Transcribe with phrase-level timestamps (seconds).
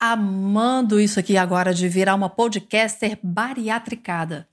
[0.00, 4.48] amando isso aqui agora de virar uma podcaster bariatricada.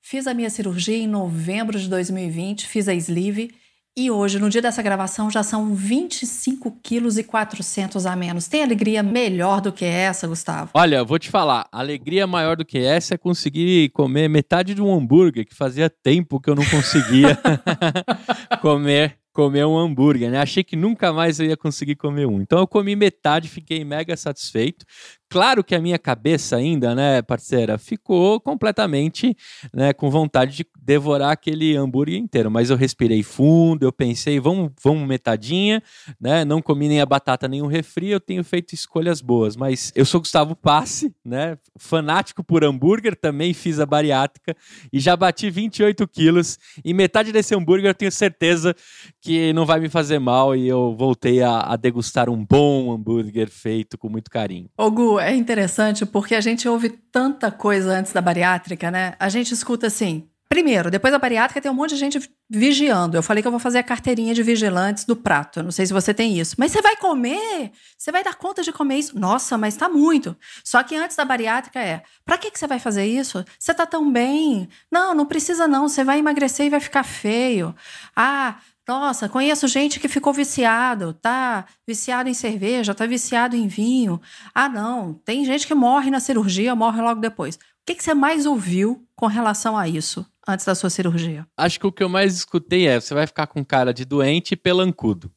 [0.00, 3.52] Fiz a minha cirurgia em novembro de 2020, fiz a sleeve
[3.96, 8.48] e hoje, no dia dessa gravação, já são 25 quilos e 400 a menos.
[8.48, 10.70] Tem alegria melhor do que essa, Gustavo?
[10.74, 14.92] Olha, vou te falar, alegria maior do que essa é conseguir comer metade de um
[14.92, 17.38] hambúrguer que fazia tempo que eu não conseguia
[18.60, 20.38] comer comer um hambúrguer, né?
[20.38, 22.40] Achei que nunca mais eu ia conseguir comer um.
[22.40, 24.86] Então eu comi metade, fiquei mega satisfeito.
[25.34, 29.36] Claro que a minha cabeça ainda, né, parceira, ficou completamente,
[29.72, 34.70] né, com vontade de devorar aquele hambúrguer inteiro, mas eu respirei fundo, eu pensei, vamos,
[34.80, 35.82] vamos metadinha,
[36.20, 36.44] né?
[36.44, 40.04] Não comi nem a batata nem o refri, eu tenho feito escolhas boas, mas eu
[40.04, 41.56] sou Gustavo Passe, né?
[41.76, 44.54] Fanático por hambúrguer, também fiz a bariátrica
[44.92, 48.76] e já bati 28 quilos e metade desse hambúrguer eu tenho certeza
[49.20, 53.48] que não vai me fazer mal e eu voltei a, a degustar um bom hambúrguer
[53.50, 54.68] feito com muito carinho.
[54.76, 59.14] Ô Gu, é interessante porque a gente ouve tanta coisa antes da bariátrica, né?
[59.18, 60.28] A gente escuta assim.
[60.48, 63.16] Primeiro, depois da bariátrica tem um monte de gente vigiando.
[63.16, 65.58] Eu falei que eu vou fazer a carteirinha de vigilantes do prato.
[65.58, 66.54] Eu não sei se você tem isso.
[66.58, 67.72] Mas você vai comer?
[67.98, 69.18] Você vai dar conta de comer isso?
[69.18, 70.36] Nossa, mas tá muito.
[70.62, 73.44] Só que antes da bariátrica é: pra que, que você vai fazer isso?
[73.58, 74.68] Você tá tão bem.
[74.92, 75.88] Não, não precisa não.
[75.88, 77.74] Você vai emagrecer e vai ficar feio.
[78.14, 84.20] Ah, nossa, conheço gente que ficou viciado, tá viciado em cerveja, tá viciado em vinho.
[84.54, 87.56] Ah, não, tem gente que morre na cirurgia, morre logo depois.
[87.56, 91.46] O que, que você mais ouviu com relação a isso antes da sua cirurgia?
[91.56, 94.52] Acho que o que eu mais escutei é: você vai ficar com cara de doente
[94.52, 95.30] e pelancudo.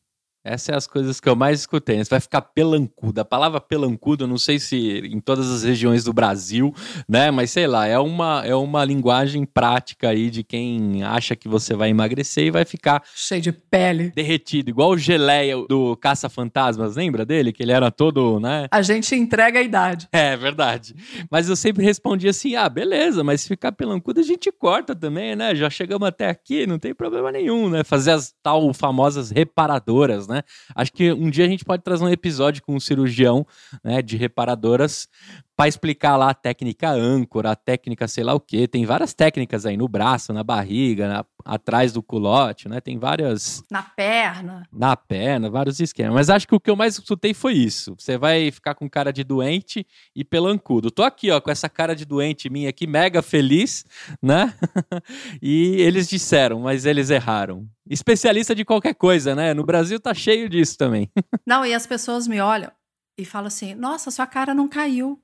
[0.48, 1.98] Essas são é as coisas que eu mais escutei.
[1.98, 3.20] Você vai ficar pelancudo.
[3.20, 6.74] A palavra pelancudo, eu não sei se em todas as regiões do Brasil,
[7.08, 7.30] né?
[7.32, 11.74] Mas sei lá, é uma, é uma linguagem prática aí de quem acha que você
[11.74, 17.26] vai emagrecer e vai ficar cheio de pele, derretido, igual o geleia do Caça-Fantasmas, lembra
[17.26, 17.52] dele?
[17.52, 18.68] Que ele era todo, né?
[18.72, 20.08] A gente entrega a idade.
[20.12, 20.96] É, verdade.
[21.30, 25.36] Mas eu sempre respondia assim: ah, beleza, mas se ficar pelancudo a gente corta também,
[25.36, 25.56] né?
[25.56, 27.84] Já chegamos até aqui, não tem problema nenhum, né?
[27.84, 30.37] Fazer as tal famosas reparadoras, né?
[30.38, 30.44] Né?
[30.76, 33.46] Acho que um dia a gente pode trazer um episódio com um cirurgião,
[33.84, 35.08] né, de reparadoras
[35.58, 38.68] para explicar lá a técnica âncora, a técnica sei lá o que.
[38.68, 42.80] Tem várias técnicas aí no braço, na barriga, na, atrás do culote, né?
[42.80, 43.64] Tem várias.
[43.72, 44.68] Na perna.
[44.72, 46.14] Na perna, vários esquemas.
[46.14, 47.96] Mas acho que o que eu mais escutei foi isso.
[47.98, 49.84] Você vai ficar com cara de doente
[50.16, 50.92] e pelancudo.
[50.92, 53.84] Tô aqui, ó, com essa cara de doente minha aqui, mega feliz,
[54.22, 54.54] né?
[55.42, 57.68] e eles disseram, mas eles erraram.
[57.90, 59.56] Especialista de qualquer coisa, né?
[59.56, 61.10] No Brasil tá cheio disso também.
[61.48, 62.72] Não, e as pessoas me olham
[63.18, 65.20] e falam assim: nossa, sua cara não caiu.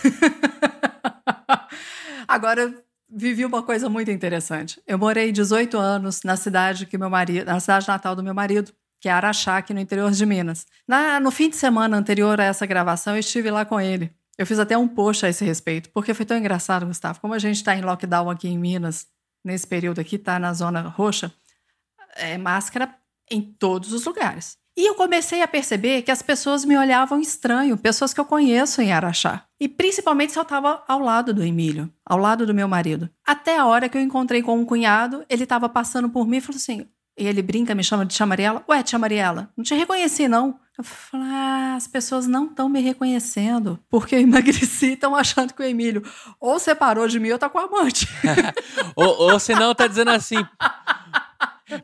[2.26, 2.72] Agora,
[3.08, 4.80] vivi uma coisa muito interessante.
[4.86, 8.72] Eu morei 18 anos na cidade que meu marido, na cidade natal do meu marido,
[9.00, 10.66] que é Araxá, aqui no interior de Minas.
[10.86, 14.12] Na, no fim de semana anterior a essa gravação, eu estive lá com ele.
[14.36, 17.20] Eu fiz até um post a esse respeito, porque foi tão engraçado, Gustavo.
[17.20, 19.06] Como a gente está em lockdown aqui em Minas,
[19.44, 21.32] nesse período aqui, tá na zona roxa,
[22.16, 22.94] é máscara
[23.30, 24.58] em todos os lugares.
[24.80, 28.80] E eu comecei a perceber que as pessoas me olhavam estranho, pessoas que eu conheço
[28.80, 29.44] em Araxá.
[29.60, 33.10] E principalmente se eu estava ao lado do Emílio, ao lado do meu marido.
[33.22, 36.40] Até a hora que eu encontrei com um cunhado, ele estava passando por mim e
[36.40, 36.86] falou assim:
[37.18, 38.64] e ele brinca, me chama de Tia Mariela.
[38.66, 40.58] Ué, Tia Mariela, não te reconheci, não.
[40.78, 43.78] Eu falei, ah, as pessoas não estão me reconhecendo.
[43.90, 46.02] Porque eu emagreci estão achando que o Emílio
[46.40, 48.08] ou separou de mim ou tá com amante.
[48.96, 50.36] ou, ou senão tá dizendo assim.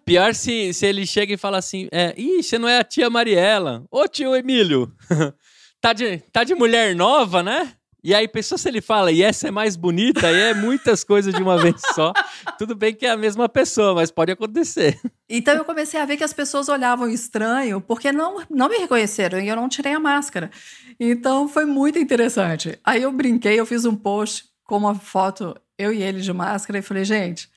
[0.04, 3.10] Pior se, se ele chega e fala assim: é, Ih, você não é a tia
[3.10, 3.84] Mariela.
[3.90, 4.92] Ô tio Emílio,
[5.80, 7.72] tá, de, tá de mulher nova, né?
[8.06, 11.34] E aí, pessoa se ele fala, e essa é mais bonita, e é muitas coisas
[11.34, 12.12] de uma vez só.
[12.56, 14.96] Tudo bem que é a mesma pessoa, mas pode acontecer.
[15.28, 19.40] Então eu comecei a ver que as pessoas olhavam estranho, porque não, não me reconheceram
[19.40, 20.52] e eu não tirei a máscara.
[21.00, 22.78] Então foi muito interessante.
[22.84, 26.78] Aí eu brinquei, eu fiz um post com uma foto, eu e ele de máscara,
[26.78, 27.50] e falei, gente,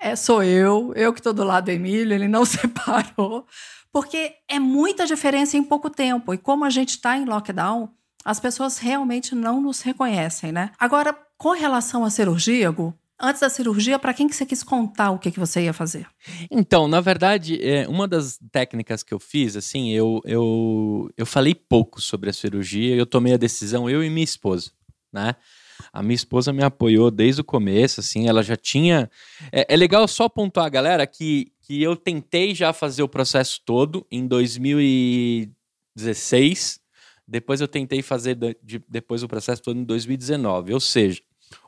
[0.00, 3.46] é, sou eu, eu que estou do lado do Emílio, ele não separou,
[3.92, 6.32] porque é muita diferença em pouco tempo.
[6.32, 7.90] E como a gente está em lockdown,
[8.24, 10.70] as pessoas realmente não nos reconhecem, né?
[10.78, 15.10] Agora, com relação à cirurgia, Gu, antes da cirurgia, para quem que você quis contar
[15.10, 16.06] o que, que você ia fazer?
[16.50, 21.54] Então, na verdade, é, uma das técnicas que eu fiz, assim, eu, eu, eu falei
[21.54, 24.70] pouco sobre a cirurgia, eu tomei a decisão, eu e minha esposa,
[25.12, 25.36] né?
[25.92, 29.10] A minha esposa me apoiou desde o começo, assim, ela já tinha.
[29.52, 34.06] É, é legal só pontuar, galera, que, que eu tentei já fazer o processo todo
[34.10, 36.80] em 2016,
[37.28, 41.20] depois eu tentei fazer de, depois o processo todo em 2019, ou seja,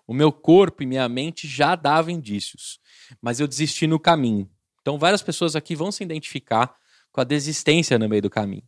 [0.06, 2.80] o meu corpo e minha mente já davam indícios,
[3.20, 4.48] mas eu desisti no caminho.
[4.80, 6.74] Então, várias pessoas aqui vão se identificar
[7.12, 8.64] com a desistência no meio do caminho.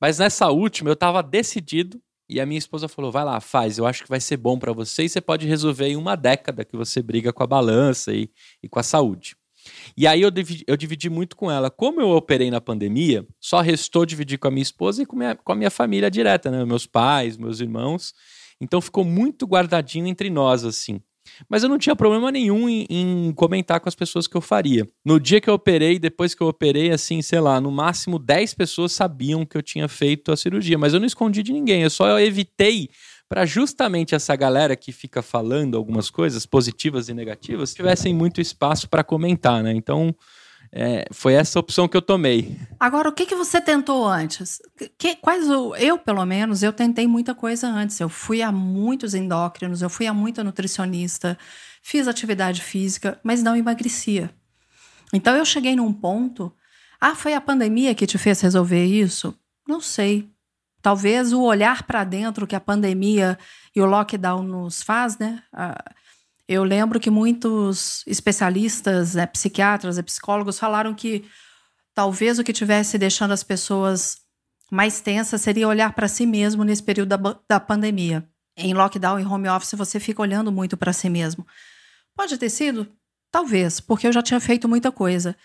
[0.00, 3.86] Mas nessa última, eu estava decidido e a minha esposa falou: vai lá, faz, eu
[3.86, 6.76] acho que vai ser bom para você e você pode resolver em uma década que
[6.76, 8.30] você briga com a balança e,
[8.62, 9.36] e com a saúde.
[9.96, 11.70] E aí eu dividi, eu dividi muito com ela.
[11.70, 15.34] Como eu operei na pandemia, só restou dividir com a minha esposa e com, minha,
[15.34, 16.64] com a minha família direta, né?
[16.64, 18.14] Meus pais, meus irmãos.
[18.60, 21.00] Então ficou muito guardadinho entre nós, assim.
[21.48, 24.86] Mas eu não tinha problema nenhum em, em, comentar com as pessoas que eu faria.
[25.04, 28.54] No dia que eu operei, depois que eu operei, assim, sei lá, no máximo 10
[28.54, 31.90] pessoas sabiam que eu tinha feito a cirurgia, mas eu não escondi de ninguém, eu
[31.90, 32.88] só evitei
[33.28, 38.88] para justamente essa galera que fica falando algumas coisas positivas e negativas tivessem muito espaço
[38.88, 39.72] para comentar, né?
[39.74, 40.14] Então,
[40.70, 42.58] é, foi essa opção que eu tomei.
[42.78, 44.60] Agora, o que, que você tentou antes?
[44.98, 47.98] Que, quais o, eu, pelo menos, eu tentei muita coisa antes.
[48.00, 51.38] Eu fui a muitos endócrinos, eu fui a muita nutricionista,
[51.82, 54.30] fiz atividade física, mas não emagrecia.
[55.12, 56.52] Então eu cheguei num ponto.
[57.00, 59.34] Ah, foi a pandemia que te fez resolver isso?
[59.66, 60.28] Não sei.
[60.82, 63.38] Talvez o olhar para dentro que a pandemia
[63.74, 65.42] e o lockdown nos faz, né?
[65.52, 65.82] Ah,
[66.48, 71.24] eu lembro que muitos especialistas, né, psiquiatras psicólogos falaram que
[71.94, 74.18] talvez o que tivesse deixando as pessoas
[74.70, 78.26] mais tensas seria olhar para si mesmo nesse período da, da pandemia.
[78.56, 81.46] Em lockdown e home office, você fica olhando muito para si mesmo.
[82.16, 82.90] Pode ter sido?
[83.30, 85.36] Talvez, porque eu já tinha feito muita coisa.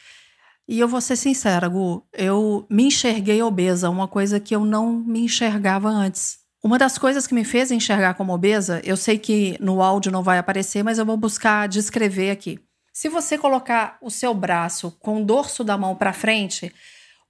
[0.67, 4.93] E eu vou ser sincera, Gu, eu me enxerguei obesa, uma coisa que eu não
[4.93, 6.39] me enxergava antes.
[6.63, 10.23] Uma das coisas que me fez enxergar como obesa, eu sei que no áudio não
[10.23, 12.57] vai aparecer, mas eu vou buscar descrever aqui.
[12.93, 16.73] Se você colocar o seu braço com o dorso da mão para frente,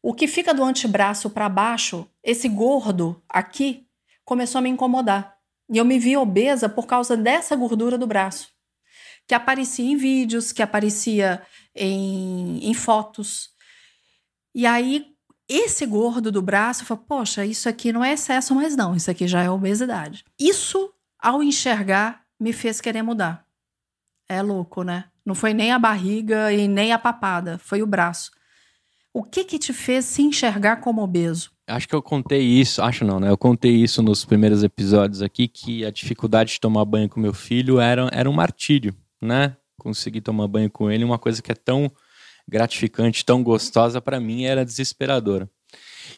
[0.03, 3.87] o que fica do antebraço para baixo, esse gordo aqui,
[4.23, 5.35] começou a me incomodar.
[5.67, 8.49] E eu me vi obesa por causa dessa gordura do braço,
[9.27, 11.41] que aparecia em vídeos, que aparecia
[11.75, 13.49] em, em fotos.
[14.53, 15.12] E aí
[15.47, 19.27] esse gordo do braço falou: Poxa, isso aqui não é excesso mais, não, isso aqui
[19.27, 20.23] já é obesidade.
[20.39, 23.45] Isso, ao enxergar, me fez querer mudar.
[24.27, 25.05] É louco, né?
[25.25, 28.31] Não foi nem a barriga e nem a papada, foi o braço.
[29.13, 31.51] O que que te fez se enxergar como obeso?
[31.67, 33.29] Acho que eu contei isso, acho não, né?
[33.29, 37.33] Eu contei isso nos primeiros episódios aqui, que a dificuldade de tomar banho com meu
[37.33, 39.55] filho era, era um martírio, né?
[39.77, 41.89] Conseguir tomar banho com ele, uma coisa que é tão
[42.47, 45.49] gratificante, tão gostosa, para mim era desesperadora.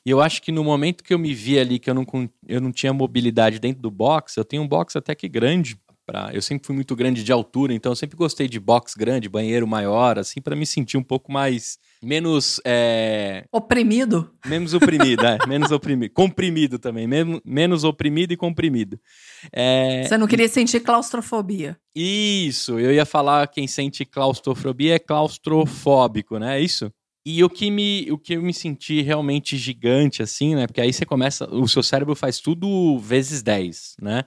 [0.06, 2.06] E eu acho que no momento que eu me vi ali, que eu não,
[2.48, 5.78] eu não tinha mobilidade dentro do box, eu tenho um box até que grande.
[6.06, 9.28] Pra, eu sempre fui muito grande de altura, então eu sempre gostei de box grande,
[9.28, 11.80] banheiro maior, assim, para me sentir um pouco mais.
[12.04, 12.62] menos.
[12.64, 13.46] É...
[13.52, 14.32] Oprimido?
[14.46, 15.40] Menos oprimido, é.
[15.48, 16.12] Menos oprimido.
[16.14, 17.08] Comprimido também.
[17.08, 19.00] Menos, menos oprimido e comprimido.
[19.52, 20.04] É...
[20.04, 21.76] Você não queria sentir claustrofobia?
[21.96, 26.60] Isso, eu ia falar quem sente claustrofobia é claustrofóbico, né?
[26.60, 26.92] É isso?
[27.26, 30.68] E o que me, o que eu me senti realmente gigante, assim, né?
[30.68, 34.26] Porque aí você começa, o seu cérebro faz tudo vezes 10, né?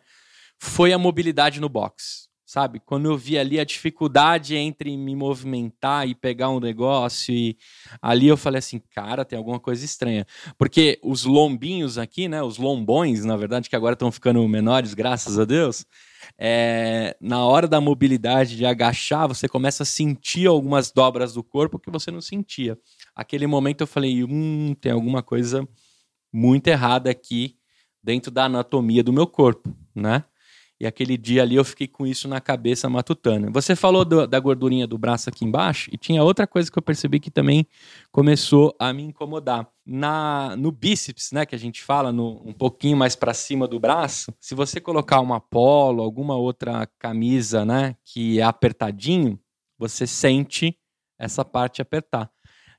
[0.58, 2.80] Foi a mobilidade no box sabe?
[2.80, 7.58] Quando eu vi ali a dificuldade entre me movimentar e pegar um negócio e
[8.00, 10.26] ali eu falei assim, cara, tem alguma coisa estranha.
[10.56, 15.38] Porque os lombinhos aqui, né, os lombões, na verdade, que agora estão ficando menores, graças
[15.38, 15.84] a Deus,
[16.38, 21.78] é, na hora da mobilidade, de agachar, você começa a sentir algumas dobras do corpo
[21.78, 22.78] que você não sentia.
[23.14, 25.68] Aquele momento eu falei, hum, tem alguma coisa
[26.32, 27.58] muito errada aqui
[28.02, 30.24] dentro da anatomia do meu corpo, né?
[30.80, 33.50] E aquele dia ali eu fiquei com isso na cabeça matutana.
[33.50, 36.82] Você falou do, da gordurinha do braço aqui embaixo, e tinha outra coisa que eu
[36.82, 37.66] percebi que também
[38.12, 39.68] começou a me incomodar.
[39.84, 43.80] Na, no bíceps, né, que a gente fala, no, um pouquinho mais para cima do
[43.80, 49.40] braço, se você colocar uma polo, alguma outra camisa, né, que é apertadinho,
[49.78, 50.78] você sente
[51.18, 52.30] essa parte apertar.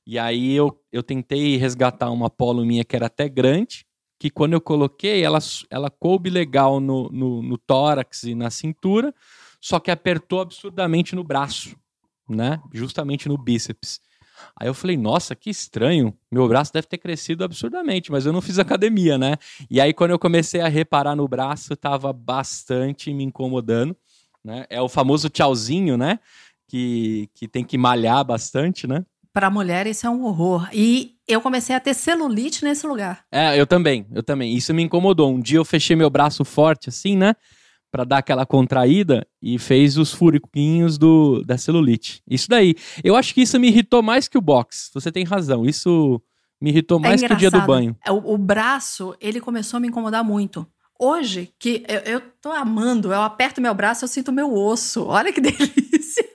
[0.06, 3.86] E aí eu, eu tentei resgatar uma polo minha que era até grande,
[4.20, 9.16] que quando eu coloquei, ela, ela coube legal no, no, no tórax e na cintura,
[9.62, 11.76] só que apertou absurdamente no braço,
[12.30, 12.62] né?
[12.74, 14.02] Justamente no bíceps.
[14.56, 16.14] Aí eu falei, nossa, que estranho.
[16.32, 19.38] Meu braço deve ter crescido absurdamente, mas eu não fiz academia, né?
[19.70, 23.96] E aí, quando eu comecei a reparar no braço, estava bastante me incomodando.
[24.44, 24.66] né?
[24.70, 26.20] É o famoso tchauzinho, né?
[26.68, 29.06] Que, que tem que malhar bastante, né?
[29.34, 30.68] Para mulher, isso é um horror.
[30.74, 33.24] E eu comecei a ter celulite nesse lugar.
[33.32, 34.56] É, eu também, eu também.
[34.56, 35.32] Isso me incomodou.
[35.32, 37.36] Um dia eu fechei meu braço forte, assim, né?
[37.92, 42.22] Pra dar aquela contraída e fez os furiquinhos do, da celulite.
[42.28, 42.76] Isso daí.
[43.04, 44.90] Eu acho que isso me irritou mais que o box.
[44.94, 45.66] Você tem razão.
[45.66, 46.22] Isso
[46.62, 47.96] me irritou mais é que o dia do banho.
[48.06, 50.68] É, o, o braço, ele começou a me incomodar muito.
[51.00, 55.06] Hoje, que eu, eu tô amando, eu aperto meu braço, eu sinto meu osso.
[55.06, 56.29] Olha que delícia!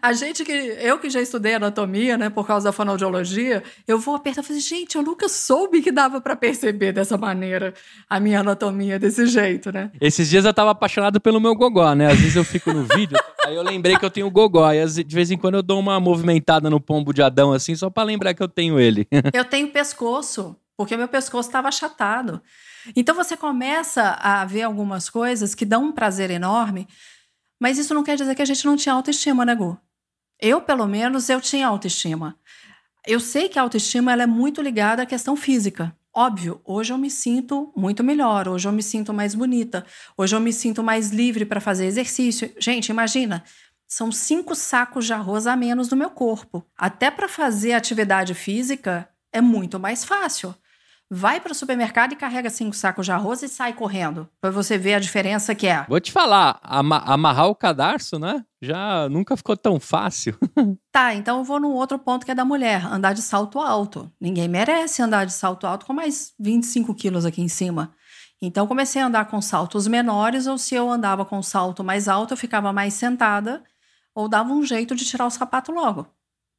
[0.00, 0.52] A gente que.
[0.52, 4.60] Eu que já estudei anatomia, né, por causa da fonoaudiologia, eu vou apertar e assim,
[4.60, 7.74] gente, eu nunca soube que dava para perceber dessa maneira
[8.08, 9.90] a minha anatomia desse jeito, né?
[10.00, 12.06] Esses dias eu tava apaixonado pelo meu gogó, né?
[12.06, 14.70] Às vezes eu fico no vídeo, aí eu lembrei que eu tenho gogó.
[14.72, 17.90] E de vez em quando eu dou uma movimentada no pombo de Adão, assim, só
[17.90, 19.06] para lembrar que eu tenho ele.
[19.34, 22.40] eu tenho pescoço, porque meu pescoço estava achatado.
[22.94, 26.86] Então você começa a ver algumas coisas que dão um prazer enorme,
[27.60, 29.76] mas isso não quer dizer que a gente não tinha autoestima, né, Gu?
[30.40, 32.38] Eu, pelo menos, eu tinha autoestima.
[33.06, 35.96] Eu sei que a autoestima ela é muito ligada à questão física.
[36.14, 39.84] Óbvio, hoje eu me sinto muito melhor, hoje eu me sinto mais bonita,
[40.16, 42.52] hoje eu me sinto mais livre para fazer exercício.
[42.58, 43.44] Gente, imagina,
[43.86, 46.64] são cinco sacos de arroz a menos no meu corpo.
[46.76, 50.54] Até para fazer atividade física é muito mais fácil
[51.10, 54.76] vai para o supermercado e carrega cinco sacos de arroz e sai correndo, para você
[54.76, 55.84] ver a diferença que é.
[55.88, 58.44] Vou te falar, ama amarrar o cadarço, né?
[58.60, 60.36] Já nunca ficou tão fácil.
[60.92, 64.10] tá, então eu vou num outro ponto que é da mulher, andar de salto alto.
[64.20, 67.94] Ninguém merece andar de salto alto com mais 25 quilos aqui em cima.
[68.40, 72.34] Então comecei a andar com saltos menores, ou se eu andava com salto mais alto,
[72.34, 73.64] eu ficava mais sentada,
[74.14, 76.06] ou dava um jeito de tirar o sapato logo.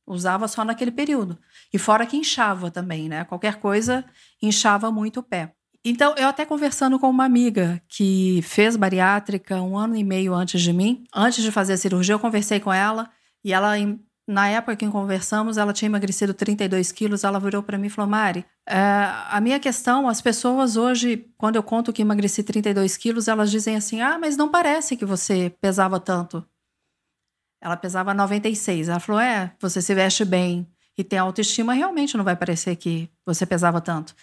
[0.10, 1.38] Usava só naquele período.
[1.72, 3.24] E fora que inchava também, né?
[3.26, 4.04] Qualquer coisa
[4.42, 5.54] inchava muito o pé.
[5.86, 10.62] Então, eu até conversando com uma amiga que fez bariátrica um ano e meio antes
[10.62, 13.08] de mim, antes de fazer a cirurgia, eu conversei com ela
[13.44, 13.76] e ela,
[14.28, 17.24] na época que conversamos, ela tinha emagrecido 32 quilos.
[17.24, 18.78] Ela virou para mim e falou: Mari, é,
[19.30, 23.76] a minha questão, as pessoas hoje, quando eu conto que emagreci 32 quilos, elas dizem
[23.76, 26.44] assim: ah, mas não parece que você pesava tanto.
[27.62, 28.90] Ela pesava 96.
[28.90, 33.10] Ela falou: É, você se veste bem e tem autoestima, realmente não vai parecer que
[33.26, 34.14] você pesava tanto.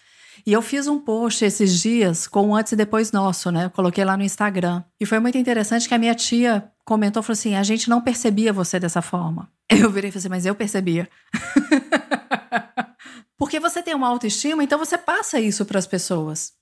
[0.46, 3.66] E eu fiz um post esses dias com o antes e depois nosso, né?
[3.66, 4.82] Eu coloquei lá no Instagram.
[5.00, 8.52] E foi muito interessante que a minha tia comentou, falou assim: a gente não percebia
[8.52, 9.50] você dessa forma.
[9.68, 11.08] Eu virei e falei assim, mas eu percebia.
[13.36, 16.52] Porque você tem uma autoestima, então você passa isso para as pessoas.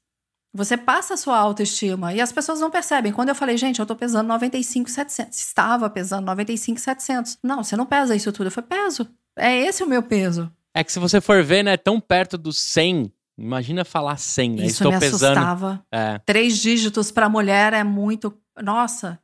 [0.55, 3.13] Você passa a sua autoestima e as pessoas não percebem.
[3.13, 5.37] Quando eu falei, gente, eu tô pesando 95,700.
[5.37, 7.39] Estava pesando 95,700.
[7.43, 8.47] Não, você não pesa isso tudo.
[8.47, 9.09] Eu falei, peso.
[9.37, 10.49] É esse o meu peso.
[10.73, 13.13] É que se você for ver, né, tão perto do 100.
[13.37, 14.57] Imagina falar 100, né?
[14.67, 15.33] Isso Estou me pesando.
[15.39, 15.85] assustava.
[15.91, 16.21] É.
[16.25, 18.33] Três dígitos para mulher é muito.
[18.63, 19.19] Nossa.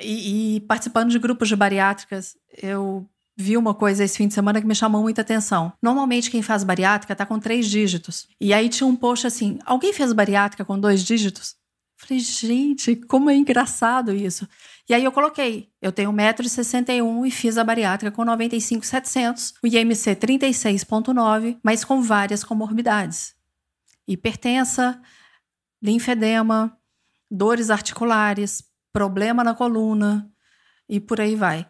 [0.00, 3.04] E, e participando de grupos de bariátricas, eu
[3.36, 5.72] vi uma coisa esse fim de semana que me chamou muita atenção.
[5.82, 8.28] Normalmente quem faz bariátrica tá com três dígitos.
[8.40, 11.56] E aí tinha um post assim: alguém fez bariátrica com dois dígitos?
[11.96, 14.46] Falei, gente, como é engraçado isso.
[14.88, 20.16] E aí eu coloquei, eu tenho 1,61m e fiz a bariátrica com 95,700, o IMC
[20.16, 23.34] 36,9, mas com várias comorbidades.
[24.06, 25.00] Hipertensa,
[25.82, 26.76] linfedema,
[27.30, 28.62] dores articulares,
[28.92, 30.30] problema na coluna
[30.88, 31.66] e por aí vai.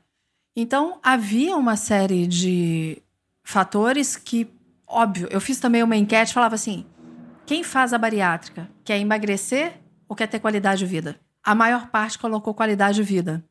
[0.56, 3.02] Então, havia uma série de
[3.42, 4.48] fatores que,
[4.86, 6.86] óbvio, eu fiz também uma enquete falava assim:
[7.44, 11.20] quem faz a bariátrica quer emagrecer ou quer ter qualidade de vida?
[11.42, 13.44] A maior parte colocou qualidade de vida.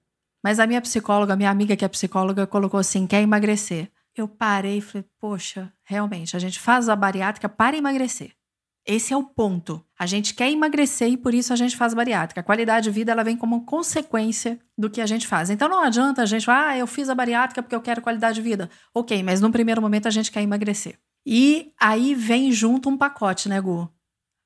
[0.43, 3.91] Mas a minha psicóloga, minha amiga que é psicóloga, colocou assim: quer emagrecer.
[4.15, 8.31] Eu parei e falei: poxa, realmente, a gente faz a bariátrica para emagrecer.
[8.85, 9.83] Esse é o ponto.
[9.97, 12.41] A gente quer emagrecer e por isso a gente faz bariátrica.
[12.41, 15.49] A qualidade de vida ela vem como consequência do que a gente faz.
[15.49, 18.41] Então não adianta a gente, ah, eu fiz a bariátrica porque eu quero qualidade de
[18.41, 18.69] vida.
[18.93, 20.99] Ok, mas no primeiro momento a gente quer emagrecer.
[21.25, 23.89] E aí vem junto um pacote, né, Gu?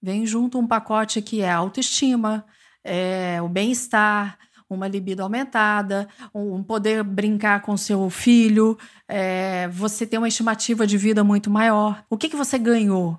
[0.02, 2.46] Vem junto um pacote que é autoestima,
[2.84, 4.38] é o bem-estar,
[4.70, 8.78] uma libido aumentada, um poder brincar com seu filho,
[9.08, 12.04] é, você ter uma estimativa de vida muito maior.
[12.10, 13.18] O que, que você ganhou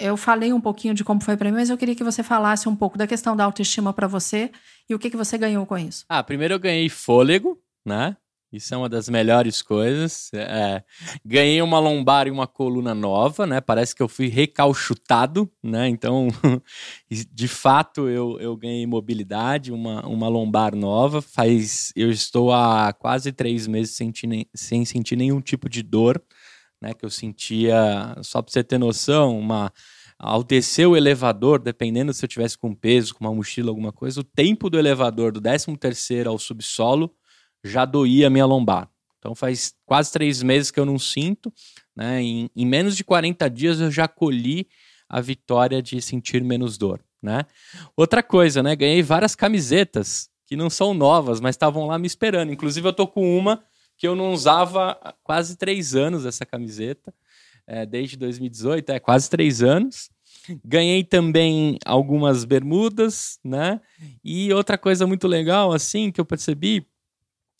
[0.00, 2.68] eu falei um pouquinho de como foi para mim, mas eu queria que você falasse
[2.68, 4.50] um pouco da questão da autoestima para você
[4.88, 6.04] e o que, que você ganhou com isso.
[6.08, 8.16] Ah, primeiro eu ganhei fôlego, né?
[8.50, 10.30] Isso é uma das melhores coisas.
[10.32, 10.82] É,
[11.22, 13.60] ganhei uma lombar e uma coluna nova, né?
[13.60, 15.86] Parece que eu fui recalchutado, né?
[15.86, 16.28] Então,
[17.10, 21.20] de fato, eu, eu ganhei mobilidade, uma, uma lombar nova.
[21.20, 24.10] Faz, eu estou há quase três meses sem,
[24.54, 26.20] sem sentir nenhum tipo de dor
[26.80, 29.72] né, que eu sentia, só para você ter noção, uma
[30.18, 34.20] ao descer o elevador, dependendo se eu tivesse com peso, com uma mochila, alguma coisa,
[34.20, 37.14] o tempo do elevador do 13 terceiro ao subsolo
[37.62, 38.90] já doía a minha lombar.
[39.18, 41.52] Então faz quase três meses que eu não sinto,
[41.94, 42.20] né?
[42.20, 44.68] Em, em menos de 40 dias eu já colhi
[45.08, 47.44] a vitória de sentir menos dor, né?
[47.96, 48.74] Outra coisa, né?
[48.74, 52.52] Ganhei várias camisetas que não são novas, mas estavam lá me esperando.
[52.52, 53.62] Inclusive eu tô com uma
[53.98, 57.12] que eu não usava há quase três anos essa camiseta,
[57.66, 60.08] é, desde 2018, é quase três anos.
[60.64, 63.80] Ganhei também algumas bermudas, né?
[64.24, 66.86] E outra coisa muito legal, assim, que eu percebi,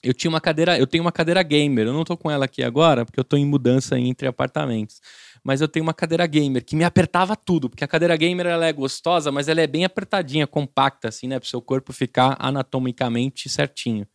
[0.03, 2.63] eu tinha uma cadeira, eu tenho uma cadeira gamer, eu não tô com ela aqui
[2.63, 5.01] agora, porque eu tô em mudança entre apartamentos.
[5.43, 8.67] Mas eu tenho uma cadeira gamer que me apertava tudo, porque a cadeira gamer ela
[8.67, 11.39] é gostosa, mas ela é bem apertadinha, compacta, assim, né?
[11.39, 14.07] Para o seu corpo ficar anatomicamente certinho.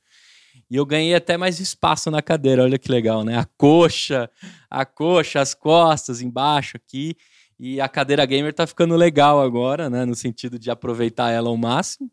[0.69, 3.37] E eu ganhei até mais espaço na cadeira, olha que legal, né?
[3.37, 4.29] A coxa,
[4.69, 7.15] a coxa, as costas embaixo aqui.
[7.59, 10.05] E a cadeira gamer tá ficando legal agora, né?
[10.05, 12.11] No sentido de aproveitar ela ao máximo.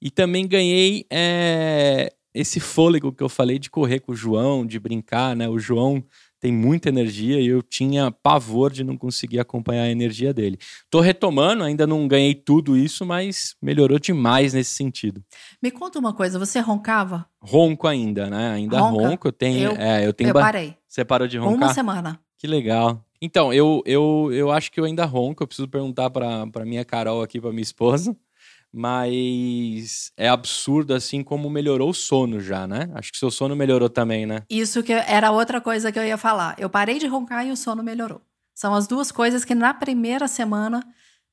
[0.00, 4.78] E também ganhei é, esse fôlego que eu falei de correr com o João, de
[4.78, 5.48] brincar, né?
[5.48, 6.04] O João
[6.42, 10.58] tem muita energia e eu tinha pavor de não conseguir acompanhar a energia dele.
[10.90, 15.24] Tô retomando, ainda não ganhei tudo isso, mas melhorou demais nesse sentido.
[15.62, 17.24] Me conta uma coisa, você roncava?
[17.40, 18.50] Ronco ainda, né?
[18.54, 19.08] Ainda Ronca.
[19.08, 20.74] ronco, eu tenho, eu, é, eu tenho Eu parei.
[20.88, 21.68] Você parou de roncar?
[21.68, 22.20] Uma semana.
[22.36, 23.04] Que legal.
[23.20, 27.22] Então, eu, eu, eu acho que eu ainda ronco, eu preciso perguntar para minha Carol
[27.22, 28.16] aqui, para minha esposa
[28.72, 32.90] mas é absurdo assim como melhorou o sono já, né?
[32.94, 34.42] Acho que seu sono melhorou também, né?
[34.48, 36.54] Isso que era outra coisa que eu ia falar.
[36.58, 38.22] Eu parei de roncar e o sono melhorou.
[38.54, 40.82] São as duas coisas que na primeira semana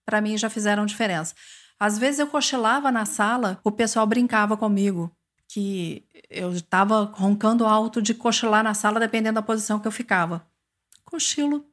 [0.06, 1.34] para mim já fizeram diferença.
[1.80, 5.10] Às vezes eu cochilava na sala, o pessoal brincava comigo
[5.48, 10.46] que eu estava roncando alto de cochilar na sala dependendo da posição que eu ficava.
[11.06, 11.66] Cochilo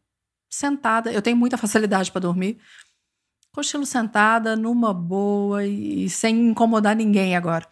[0.49, 2.59] sentada, eu tenho muita facilidade para dormir
[3.57, 7.67] cochilo sentada, numa boa e, sem incomodar ninguém agora.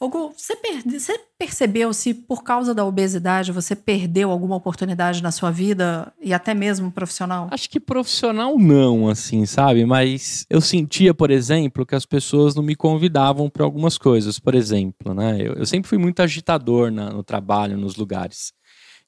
[0.00, 5.30] Hugo, você, perde, você percebeu se por causa da obesidade você perdeu alguma oportunidade na
[5.30, 7.48] sua vida e até mesmo profissional?
[7.52, 9.84] Acho que profissional não, assim, sabe?
[9.84, 14.38] Mas eu sentia, por exemplo, que as pessoas não me convidavam para algumas coisas.
[14.38, 15.36] Por exemplo, né?
[15.38, 18.52] Eu, eu sempre fui muito agitador na, no trabalho, nos lugares.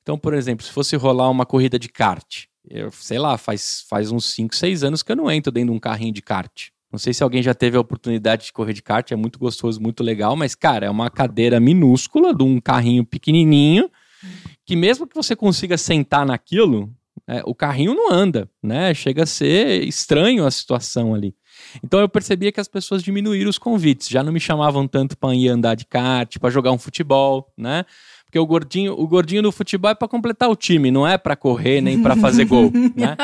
[0.02, 4.10] Então, por exemplo, se fosse rolar uma corrida de kart, eu sei lá, faz, faz
[4.10, 6.68] uns 5, 6 anos que eu não entro dentro de um carrinho de kart.
[6.92, 9.80] Não sei se alguém já teve a oportunidade de correr de kart, é muito gostoso,
[9.80, 13.90] muito legal, mas, cara, é uma cadeira minúscula de um carrinho pequenininho,
[14.66, 16.94] que mesmo que você consiga sentar naquilo,
[17.26, 18.92] é, o carrinho não anda, né?
[18.92, 21.34] Chega a ser estranho a situação ali.
[21.82, 25.34] Então eu percebia que as pessoas diminuíram os convites, já não me chamavam tanto para
[25.34, 27.84] ir andar de kart, para jogar um futebol, né?
[28.32, 31.36] Porque o gordinho, o gordinho no futebol é para completar o time, não é para
[31.36, 33.14] correr nem para fazer gol, né?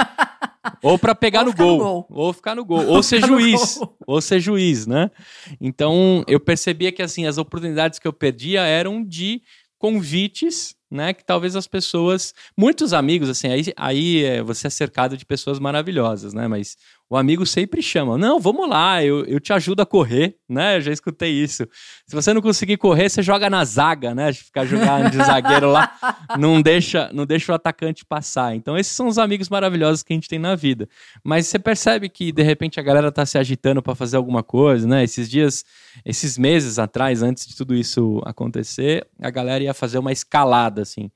[0.82, 3.80] Ou para pegar no gol, no gol, ou ficar no gol, ou, ou ser juiz,
[4.06, 5.10] ou ser juiz, né?
[5.58, 9.40] Então, eu percebia que assim, as oportunidades que eu perdia eram de
[9.78, 11.14] convites, né?
[11.14, 15.58] Que talvez as pessoas, muitos amigos, assim, aí, aí é, você é cercado de pessoas
[15.58, 16.46] maravilhosas, né?
[16.46, 16.76] Mas
[17.10, 20.76] o amigo sempre chama, não, vamos lá, eu, eu te ajudo a correr, né?
[20.76, 21.66] Eu já escutei isso.
[22.06, 24.30] Se você não conseguir correr, você joga na zaga, né?
[24.32, 25.90] Ficar jogando de zagueiro lá,
[26.38, 28.54] não deixa, não deixa o atacante passar.
[28.54, 30.86] Então, esses são os amigos maravilhosos que a gente tem na vida.
[31.24, 34.86] Mas você percebe que, de repente, a galera tá se agitando para fazer alguma coisa,
[34.86, 35.02] né?
[35.02, 35.64] Esses dias,
[36.04, 41.10] esses meses atrás, antes de tudo isso acontecer, a galera ia fazer uma escalada, assim.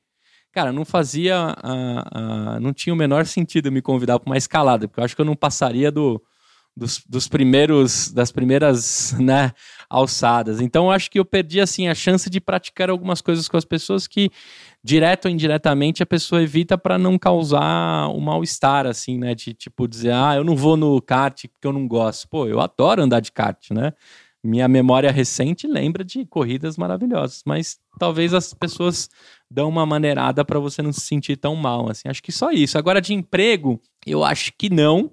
[0.53, 1.57] Cara, não fazia.
[2.61, 5.27] não tinha o menor sentido me convidar para uma escalada, porque eu acho que eu
[5.27, 6.23] não passaria do,
[6.77, 8.13] dos, dos primeiros.
[8.13, 9.53] das primeiras né,
[9.89, 10.61] alçadas.
[10.61, 13.65] Então eu acho que eu perdi assim, a chance de praticar algumas coisas com as
[13.65, 14.31] pessoas que,
[14.85, 19.35] direto ou indiretamente, a pessoa evita para não causar um mal-estar, assim, né?
[19.35, 22.29] De tipo dizer, ah, eu não vou no kart porque eu não gosto.
[22.29, 23.95] Pô, eu adoro andar de kart, né?
[24.43, 29.09] minha memória recente lembra de corridas maravilhosas, mas talvez as pessoas
[29.53, 32.09] dão uma maneirada para você não se sentir tão mal, assim.
[32.09, 32.79] Acho que só isso.
[32.79, 35.11] Agora de emprego, eu acho que não.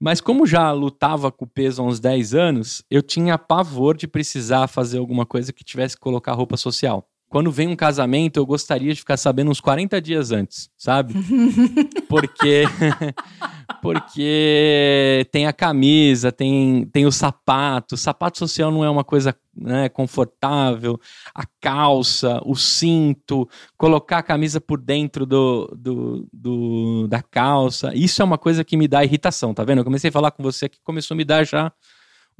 [0.00, 4.08] Mas como já lutava com o peso há uns 10 anos, eu tinha pavor de
[4.08, 8.46] precisar fazer alguma coisa que tivesse que colocar roupa social quando vem um casamento, eu
[8.46, 11.14] gostaria de ficar sabendo uns 40 dias antes, sabe?
[12.08, 12.64] Porque
[13.82, 17.94] porque tem a camisa, tem, tem o sapato.
[17.94, 20.98] O sapato social não é uma coisa né, confortável.
[21.34, 27.92] A calça, o cinto, colocar a camisa por dentro do, do, do, da calça.
[27.94, 29.78] Isso é uma coisa que me dá irritação, tá vendo?
[29.78, 31.72] Eu comecei a falar com você que começou a me dar já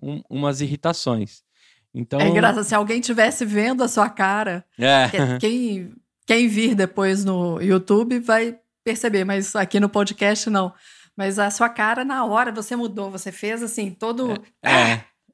[0.02, 1.42] um, umas irritações.
[1.94, 2.20] Então...
[2.20, 5.38] É engraçado, se alguém tivesse vendo a sua cara, é.
[5.40, 5.92] quem,
[6.26, 10.72] quem vir depois no YouTube vai perceber, mas aqui no podcast não.
[11.16, 14.32] Mas a sua cara, na hora, você mudou, você fez assim, todo.
[14.62, 14.70] É.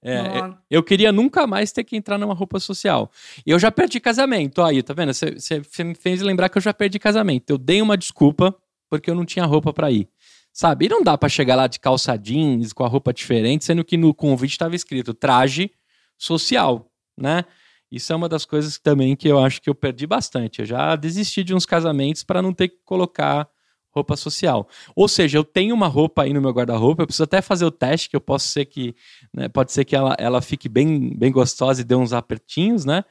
[0.02, 3.10] é, é eu queria nunca mais ter que entrar numa roupa social.
[3.44, 4.62] E eu já perdi casamento.
[4.62, 5.12] Aí, tá vendo?
[5.12, 7.50] Você, você me fez lembrar que eu já perdi casamento.
[7.50, 8.56] Eu dei uma desculpa
[8.88, 10.08] porque eu não tinha roupa para ir.
[10.52, 10.86] Sabe?
[10.86, 13.96] E não dá para chegar lá de calça jeans, com a roupa diferente, sendo que
[13.96, 15.70] no convite estava escrito traje
[16.18, 17.44] social, né?
[17.90, 20.60] Isso é uma das coisas também que eu acho que eu perdi bastante.
[20.60, 23.48] Eu já desisti de uns casamentos para não ter que colocar
[23.94, 24.68] roupa social.
[24.96, 27.70] Ou seja, eu tenho uma roupa aí no meu guarda-roupa, eu preciso até fazer o
[27.70, 28.94] teste, que eu posso ser que,
[29.32, 33.04] né, pode ser que ela, ela fique bem, bem gostosa e dê uns apertinhos, né?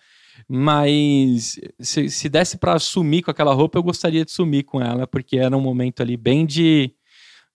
[0.50, 5.08] Mas se, se desse para sumir com aquela roupa, eu gostaria de sumir com ela,
[5.08, 6.94] porque era um momento ali bem de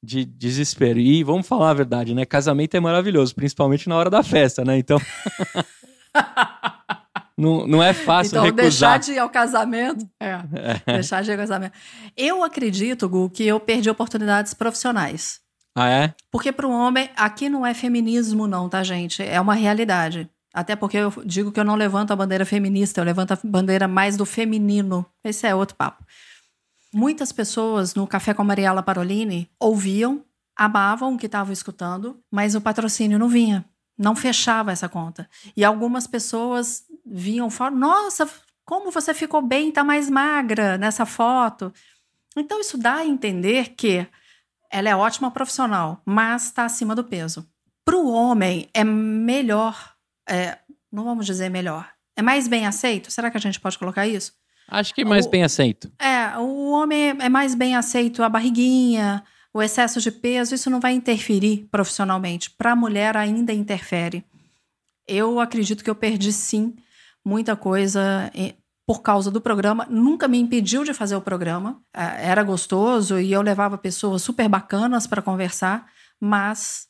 [0.02, 0.98] de desespero.
[0.98, 2.24] E vamos falar a verdade, né?
[2.24, 4.78] Casamento é maravilhoso, principalmente na hora da festa, né?
[4.78, 5.00] Então.
[7.36, 8.62] não, não é fácil então, recusar.
[8.62, 10.08] deixar de ir ao casamento.
[10.20, 10.40] É,
[10.86, 10.92] é.
[10.94, 11.72] Deixar de ir ao casamento.
[12.16, 15.40] Eu acredito, Gu, que eu perdi oportunidades profissionais.
[15.74, 16.14] Ah, é?
[16.30, 19.22] Porque para um homem, aqui não é feminismo, não, tá, gente?
[19.22, 20.28] É uma realidade.
[20.52, 23.86] Até porque eu digo que eu não levanto a bandeira feminista, eu levanto a bandeira
[23.86, 25.06] mais do feminino.
[25.22, 26.04] Esse é outro papo.
[26.92, 30.24] Muitas pessoas no Café com a Mariela Parolini ouviam,
[30.56, 33.64] amavam o que estavam escutando, mas o patrocínio não vinha,
[33.96, 35.28] não fechava essa conta.
[35.56, 38.28] E algumas pessoas vinham falar: Nossa,
[38.64, 41.72] como você ficou bem, tá mais magra nessa foto.
[42.36, 44.06] Então, isso dá a entender que
[44.70, 47.48] ela é ótima profissional, mas está acima do peso.
[47.84, 49.94] Para o homem, é melhor,
[50.28, 50.58] é,
[50.92, 53.10] não vamos dizer melhor, é mais bem aceito?
[53.10, 54.37] Será que a gente pode colocar isso?
[54.68, 55.90] Acho que mais o, bem aceito.
[55.98, 60.78] É, o homem é mais bem aceito a barriguinha, o excesso de peso, isso não
[60.78, 62.50] vai interferir profissionalmente.
[62.50, 64.24] Para a mulher ainda interfere.
[65.06, 66.76] Eu acredito que eu perdi sim
[67.24, 68.30] muita coisa
[68.86, 69.86] por causa do programa.
[69.90, 71.80] Nunca me impediu de fazer o programa.
[71.94, 75.86] É, era gostoso e eu levava pessoas super bacanas para conversar,
[76.20, 76.87] mas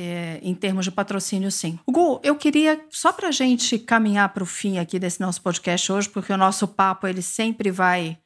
[0.00, 1.78] é, em termos de patrocínio, sim.
[1.88, 5.92] Gu, eu queria, só para a gente caminhar para o fim aqui desse nosso podcast
[5.92, 8.18] hoje, porque o nosso papo ele sempre vai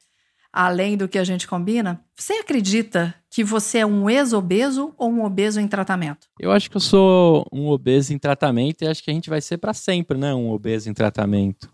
[0.53, 2.01] além do que a gente combina.
[2.15, 6.27] Você acredita que você é um ex-obeso ou um obeso em tratamento?
[6.39, 9.41] Eu acho que eu sou um obeso em tratamento e acho que a gente vai
[9.41, 10.33] ser para sempre, né?
[10.33, 11.69] Um obeso em tratamento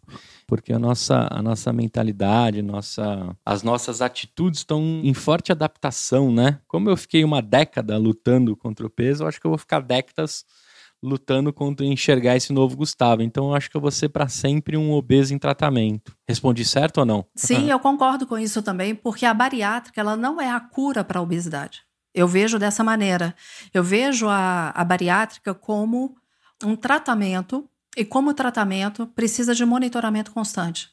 [0.52, 6.60] porque a nossa, a nossa mentalidade, nossa, as nossas atitudes estão em forte adaptação, né?
[6.68, 9.80] Como eu fiquei uma década lutando contra o peso, eu acho que eu vou ficar
[9.80, 10.44] décadas
[11.02, 13.22] lutando contra enxergar esse novo Gustavo.
[13.22, 16.14] Então eu acho que eu vou ser para sempre um obeso em tratamento.
[16.28, 17.26] Respondi certo ou não?
[17.34, 21.20] Sim, eu concordo com isso também, porque a bariátrica ela não é a cura para
[21.20, 21.84] a obesidade.
[22.14, 23.34] Eu vejo dessa maneira.
[23.74, 26.14] Eu vejo a, a bariátrica como
[26.62, 30.90] um tratamento e como tratamento, precisa de monitoramento constante.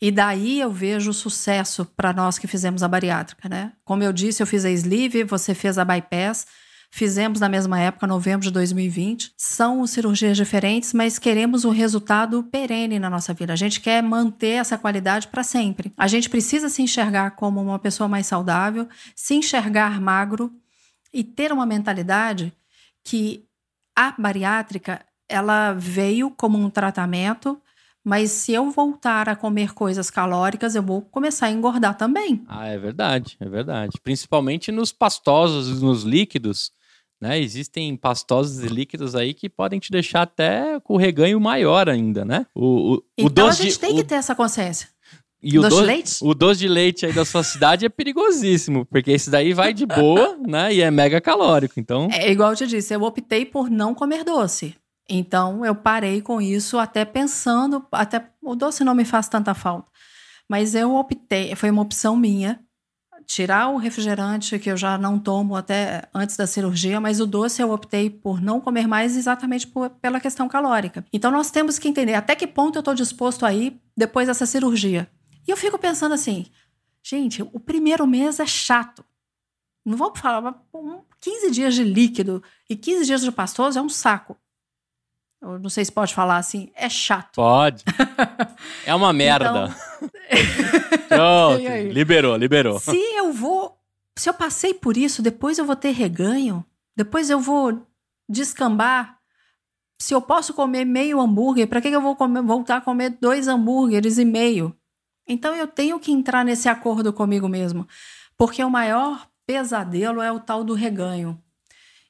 [0.00, 3.72] E daí eu vejo sucesso para nós que fizemos a bariátrica, né?
[3.84, 6.44] Como eu disse, eu fiz a sleeve, você fez a bypass,
[6.90, 9.32] fizemos na mesma época, novembro de 2020.
[9.36, 13.52] São cirurgias diferentes, mas queremos um resultado perene na nossa vida.
[13.52, 15.92] A gente quer manter essa qualidade para sempre.
[15.96, 20.52] A gente precisa se enxergar como uma pessoa mais saudável, se enxergar magro
[21.12, 22.52] e ter uma mentalidade
[23.04, 23.44] que
[23.94, 27.60] a bariátrica ela veio como um tratamento,
[28.04, 32.42] mas se eu voltar a comer coisas calóricas, eu vou começar a engordar também.
[32.48, 33.98] Ah, é verdade, é verdade.
[34.02, 36.72] Principalmente nos pastosos, nos líquidos,
[37.20, 37.40] né?
[37.40, 42.24] Existem pastosos e líquidos aí que podem te deixar até com o reganho maior ainda,
[42.24, 42.44] né?
[42.54, 43.94] O, o, então o a gente de, tem o...
[43.96, 44.88] que ter essa consciência.
[45.40, 46.18] E o doce, de leite?
[46.22, 49.84] O doce de leite aí da sua cidade é perigosíssimo, porque esse daí vai de
[49.84, 50.72] boa, né?
[50.72, 52.08] E é mega calórico, então...
[52.12, 54.76] É igual eu te disse, eu optei por não comer doce.
[55.08, 59.90] Então eu parei com isso, até pensando, até o doce não me faz tanta falta.
[60.48, 62.60] Mas eu optei, foi uma opção minha,
[63.26, 67.62] tirar o refrigerante que eu já não tomo até antes da cirurgia, mas o doce
[67.62, 71.04] eu optei por não comer mais exatamente por, pela questão calórica.
[71.12, 74.46] Então nós temos que entender até que ponto eu estou disposto a ir depois dessa
[74.46, 75.10] cirurgia.
[75.46, 76.46] E eu fico pensando assim,
[77.02, 79.04] gente, o primeiro mês é chato.
[79.84, 80.62] Não vamos falar,
[81.20, 84.36] 15 dias de líquido e 15 dias de pastoso é um saco.
[85.42, 87.34] Eu não sei se pode falar assim, é chato.
[87.34, 87.84] Pode.
[88.86, 89.48] É uma merda.
[89.48, 90.08] Então...
[91.08, 92.78] Pronto, liberou, liberou.
[92.78, 93.76] Se eu vou,
[94.16, 96.64] se eu passei por isso, depois eu vou ter reganho,
[96.96, 97.84] depois eu vou
[98.28, 99.18] descambar.
[100.00, 103.46] Se eu posso comer meio hambúrguer, para que eu vou comer, voltar a comer dois
[103.46, 104.74] hambúrgueres e meio?
[105.28, 107.86] Então eu tenho que entrar nesse acordo comigo mesmo,
[108.36, 111.40] porque o maior pesadelo é o tal do reganho.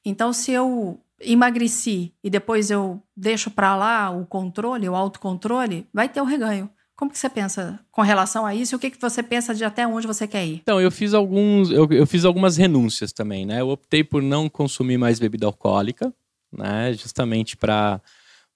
[0.05, 6.09] Então, se eu emagreci e depois eu deixo para lá o controle, o autocontrole, vai
[6.09, 6.69] ter o reganho.
[6.95, 8.75] Como que você pensa com relação a isso?
[8.75, 10.61] O que, que você pensa de até onde você quer ir?
[10.61, 11.71] Então, eu fiz alguns.
[11.71, 13.61] Eu, eu fiz algumas renúncias também, né?
[13.61, 16.13] Eu optei por não consumir mais bebida alcoólica,
[16.51, 16.93] né?
[16.93, 17.99] Justamente para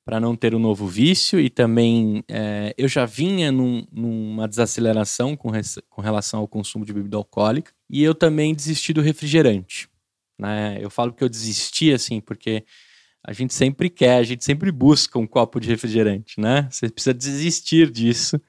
[0.06, 5.36] para não ter um novo vício e também é, eu já vinha num, numa desaceleração
[5.36, 9.90] com, res, com relação ao consumo de bebida alcoólica e eu também desisti do refrigerante.
[10.38, 10.78] Né?
[10.82, 12.66] Eu falo que eu desisti assim porque
[13.24, 16.68] a gente sempre quer, a gente sempre busca um copo de refrigerante, né?
[16.72, 18.40] Você precisa desistir disso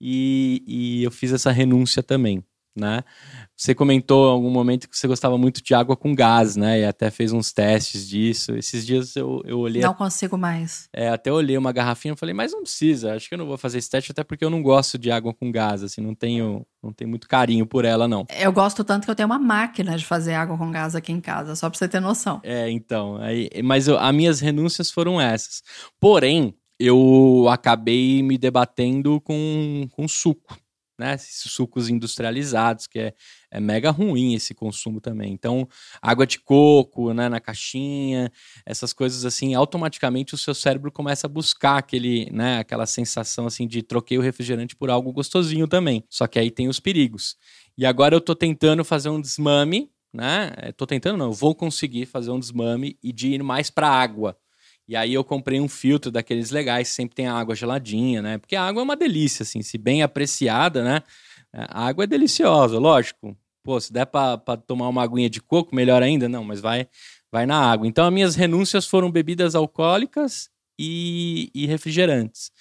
[0.00, 2.44] e, e eu fiz essa renúncia também
[2.76, 3.02] né?
[3.56, 6.80] Você comentou em algum momento que você gostava muito de água com gás, né?
[6.80, 8.54] E até fez uns testes disso.
[8.54, 9.82] Esses dias eu, eu olhei.
[9.82, 10.88] Não consigo mais.
[10.92, 13.56] É, até olhei uma garrafinha e falei, mas não precisa, acho que eu não vou
[13.56, 16.66] fazer esse teste, até porque eu não gosto de água com gás, assim, não tenho,
[16.82, 18.26] não tenho muito carinho por ela, não.
[18.38, 21.20] Eu gosto tanto que eu tenho uma máquina de fazer água com gás aqui em
[21.20, 22.40] casa, só pra você ter noção.
[22.42, 23.16] É, então.
[23.16, 25.62] Aí, mas eu, as minhas renúncias foram essas.
[25.98, 30.56] Porém, eu acabei me debatendo com, com suco
[30.98, 31.14] né?
[31.14, 33.14] Esses sucos industrializados, que é,
[33.50, 35.32] é mega ruim esse consumo também.
[35.32, 35.68] Então,
[36.00, 38.30] água de coco, né, na caixinha,
[38.64, 43.66] essas coisas assim, automaticamente o seu cérebro começa a buscar aquele, né, aquela sensação assim
[43.66, 46.04] de troquei o refrigerante por algo gostosinho também.
[46.08, 47.36] Só que aí tem os perigos.
[47.76, 50.52] E agora eu tô tentando fazer um desmame, né?
[50.56, 53.88] É, tô tentando, não, eu vou conseguir fazer um desmame e de ir mais para
[53.88, 54.36] água.
[54.88, 58.38] E aí eu comprei um filtro daqueles legais, sempre tem água geladinha, né?
[58.38, 61.02] Porque a água é uma delícia, assim, se bem apreciada, né?
[61.52, 63.36] É, a água é deliciosa, lógico.
[63.64, 66.86] Pô, se der para tomar uma aguinha de coco, melhor ainda, não, mas vai,
[67.32, 67.86] vai na água.
[67.86, 72.52] Então, as minhas renúncias foram bebidas alcoólicas e, e refrigerantes.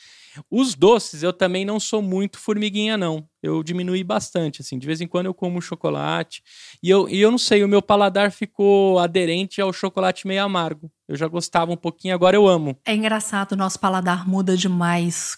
[0.50, 3.28] Os doces, eu também não sou muito formiguinha, não.
[3.42, 4.78] Eu diminui bastante, assim.
[4.78, 6.42] De vez em quando eu como chocolate.
[6.82, 10.92] E eu, e eu não sei, o meu paladar ficou aderente ao chocolate meio amargo.
[11.08, 12.78] Eu já gostava um pouquinho, agora eu amo.
[12.86, 15.38] É engraçado, nosso paladar muda demais.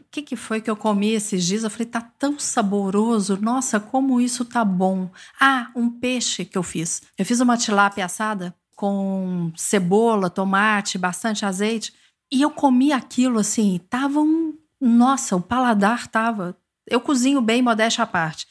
[0.00, 1.64] O que, que foi que eu comi esses dias?
[1.64, 3.38] Eu falei, tá tão saboroso.
[3.40, 5.10] Nossa, como isso tá bom.
[5.40, 7.02] Ah, um peixe que eu fiz.
[7.16, 11.92] Eu fiz uma tilápia assada com cebola, tomate, bastante azeite.
[12.32, 14.56] E eu comi aquilo assim, tava um.
[14.80, 16.56] Nossa, o paladar tava.
[16.86, 18.48] Eu cozinho bem, modéstia à parte.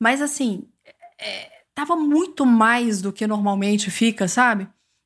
[0.00, 0.64] Mas assim,
[1.16, 4.64] é, tava muito mais do que normalmente fica, sabe?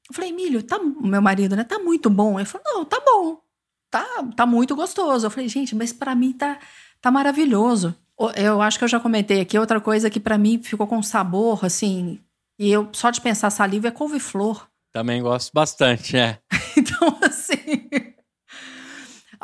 [0.09, 0.79] Eu falei, Emílio, tá.
[0.79, 1.65] Meu marido, né?
[1.65, 2.41] Tá muito bom.
[2.41, 3.43] Ele falou, não, tá bom.
[3.91, 5.27] Tá, tá muito gostoso.
[5.27, 6.59] Eu falei, gente, mas para mim tá,
[7.03, 7.95] tá maravilhoso.
[8.37, 11.63] Eu acho que eu já comentei aqui outra coisa que para mim ficou com sabor,
[11.63, 12.19] assim.
[12.59, 14.67] E eu só de pensar saliva é couve-flor.
[14.93, 16.39] Também gosto bastante, é.
[16.77, 18.14] então, assim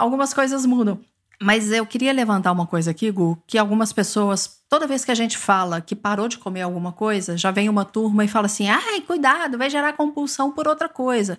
[0.00, 1.00] algumas coisas mudam.
[1.42, 5.14] Mas eu queria levantar uma coisa aqui, Gu, que algumas pessoas, toda vez que a
[5.14, 8.68] gente fala que parou de comer alguma coisa, já vem uma turma e fala assim:
[8.68, 11.38] ai, cuidado, vai gerar compulsão por outra coisa.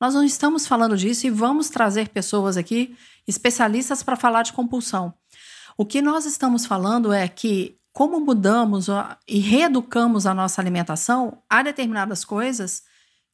[0.00, 2.96] Nós não estamos falando disso e vamos trazer pessoas aqui,
[3.26, 5.14] especialistas, para falar de compulsão.
[5.76, 8.86] O que nós estamos falando é que, como mudamos
[9.28, 12.82] e reeducamos a nossa alimentação, há determinadas coisas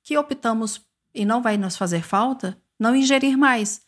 [0.02, 0.80] que optamos,
[1.14, 3.87] e não vai nos fazer falta, não ingerir mais.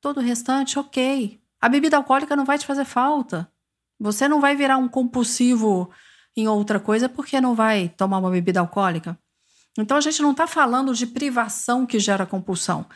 [0.00, 1.40] Todo o restante, ok.
[1.60, 3.50] A bebida alcoólica não vai te fazer falta.
[3.98, 5.90] Você não vai virar um compulsivo
[6.36, 9.18] em outra coisa porque não vai tomar uma bebida alcoólica.
[9.76, 12.86] Então a gente não está falando de privação que gera compulsão.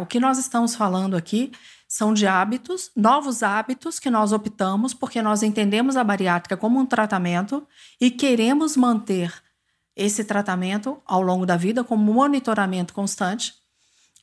[0.00, 1.52] o que nós estamos falando aqui
[1.88, 6.86] são de hábitos, novos hábitos que nós optamos porque nós entendemos a bariátrica como um
[6.86, 7.66] tratamento
[8.00, 9.32] e queremos manter
[9.94, 13.54] esse tratamento ao longo da vida como monitoramento constante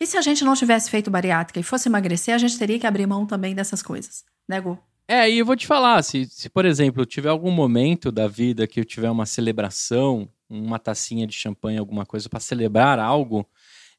[0.02, 2.88] e se a gente não tivesse feito bariátrica e fosse emagrecer, a gente teria que
[2.88, 4.76] abrir mão também dessas coisas, né, Gu?
[5.08, 8.66] É, e eu vou te falar, se, se por exemplo, tiver algum momento da vida
[8.66, 13.48] que eu tiver uma celebração, uma tacinha de champanhe, alguma coisa para celebrar algo,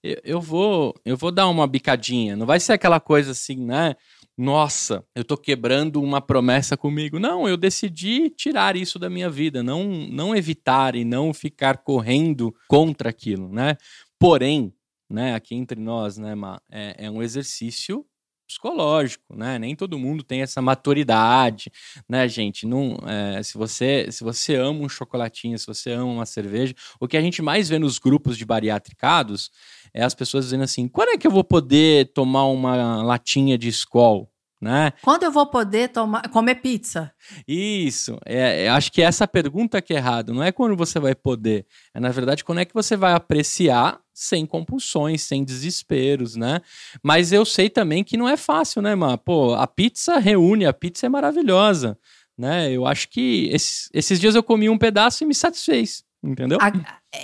[0.03, 2.35] eu, eu, vou eu vou dar uma bicadinha.
[2.35, 3.95] Não vai ser aquela coisa assim, né?
[4.37, 7.21] Nossa, eu tô quebrando uma promessa comigo.
[7.21, 12.53] Não, eu decidi tirar isso da minha vida, não não evitar e não ficar correndo
[12.67, 13.77] contra aquilo, né?
[14.19, 14.73] Porém,
[15.13, 18.05] né, aqui entre nós, né, Ma, é, é um exercício
[18.47, 19.59] psicológico, né?
[19.59, 21.71] Nem todo mundo tem essa maturidade,
[22.09, 22.67] né, gente?
[22.67, 27.09] Não, é, se você se você ama um chocolatinho, se você ama uma cerveja, o
[27.09, 29.51] que a gente mais vê nos grupos de bariatricados
[29.95, 33.69] é as pessoas dizendo assim: quando é que eu vou poder tomar uma latinha de
[33.69, 34.32] Skol?
[34.63, 34.93] Né?
[35.03, 37.13] Quando eu vou poder tomar, comer pizza?
[37.49, 41.17] Isso, é, é, acho que essa pergunta que é errada, não é quando você vai
[41.17, 46.61] poder, é na verdade quando é que você vai apreciar sem compulsões, sem desesperos, né?
[47.03, 49.19] Mas eu sei também que não é fácil, né, Má?
[49.19, 51.99] Pô, a pizza reúne, a pizza é maravilhosa,
[52.39, 52.71] né?
[52.71, 56.59] Eu acho que esses, esses dias eu comi um pedaço e me satisfez, entendeu?
[56.61, 56.71] A,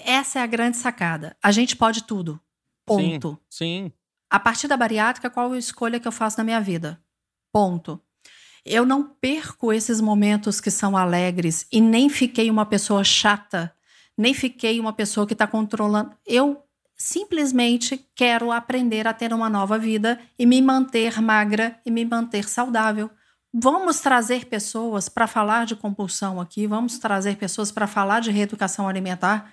[0.05, 1.37] essa é a grande sacada.
[1.41, 2.41] A gente pode tudo.
[2.85, 3.39] Ponto.
[3.49, 3.93] Sim, sim.
[4.29, 7.01] A partir da bariátrica, qual a escolha que eu faço na minha vida?
[7.53, 8.01] Ponto.
[8.65, 13.75] Eu não perco esses momentos que são alegres e nem fiquei uma pessoa chata,
[14.17, 16.13] nem fiquei uma pessoa que está controlando.
[16.27, 16.63] Eu
[16.95, 22.49] simplesmente quero aprender a ter uma nova vida e me manter magra e me manter
[22.49, 23.09] saudável.
[23.55, 28.87] Vamos trazer pessoas para falar de compulsão aqui, vamos trazer pessoas para falar de reeducação
[28.87, 29.53] alimentar.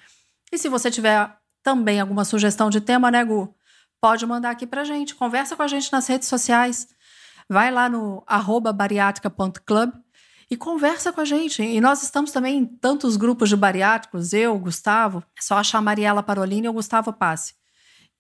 [0.51, 3.55] E se você tiver também alguma sugestão de tema, né, Gu?
[4.01, 5.15] Pode mandar aqui para gente.
[5.15, 6.87] Conversa com a gente nas redes sociais.
[7.49, 8.23] Vai lá no
[8.73, 9.93] bariátrica.club
[10.49, 11.61] e conversa com a gente.
[11.61, 16.23] E nós estamos também em tantos grupos de bariátricos, eu, Gustavo, é só achar Mariela
[16.23, 17.53] Parolini ou Gustavo Passe.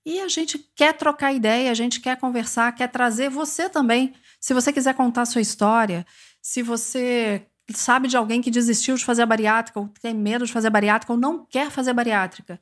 [0.05, 4.13] E a gente quer trocar ideia, a gente quer conversar, quer trazer você também.
[4.39, 6.05] Se você quiser contar a sua história,
[6.39, 10.53] se você sabe de alguém que desistiu de fazer a bariátrica, ou tem medo de
[10.53, 12.59] fazer a bariátrica, ou não quer fazer a bariátrica,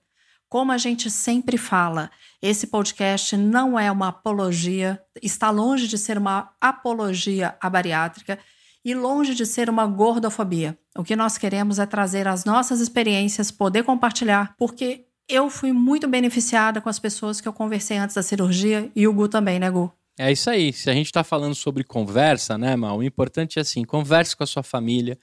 [0.53, 6.15] como a gente sempre fala, esse podcast não é uma apologia, está longe de ser
[6.15, 8.37] uma apologia à bariátrica
[8.85, 10.77] e longe de ser uma gordofobia.
[10.95, 16.07] O que nós queremos é trazer as nossas experiências, poder compartilhar, porque eu fui muito
[16.07, 19.71] beneficiada com as pessoas que eu conversei antes da cirurgia e o Gu também, né,
[19.71, 19.91] Gu?
[20.19, 20.71] É isso aí.
[20.71, 22.99] Se a gente está falando sobre conversa, né, Mal?
[22.99, 25.17] O importante é assim: converse com a sua família,